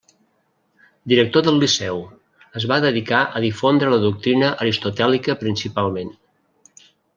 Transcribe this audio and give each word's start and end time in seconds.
Director 1.11 1.43
del 1.47 1.59
Liceu, 1.63 2.01
es 2.61 2.65
va 2.73 2.79
dedicar 2.87 3.21
a 3.25 3.43
difondre 3.45 3.93
la 3.97 4.01
doctrina 4.07 4.51
Aristotèlica 4.67 5.39
principalment. 5.45 6.13